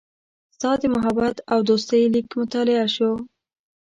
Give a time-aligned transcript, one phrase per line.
[0.55, 3.11] ستا د محبت او دوستۍ لیک مطالعه شو.